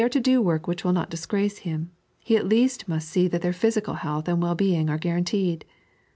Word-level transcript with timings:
If 0.01 0.03
they 0.03 0.17
are 0.17 0.19
to 0.19 0.31
do 0.31 0.41
work 0.41 0.65
which 0.65 0.83
will 0.83 0.93
not 0.93 1.11
dis 1.11 1.27
grace 1.27 1.59
him, 1.59 1.91
he 2.21 2.35
at 2.35 2.49
least 2.49 2.87
must 2.87 3.07
see 3.07 3.27
that 3.27 3.43
their 3.43 3.53
physical 3.53 3.93
health 3.93 4.27
and 4.27 4.41
well 4.41 4.55
being 4.55 4.89
are 4.89 4.97
guaranteed. 4.97 5.63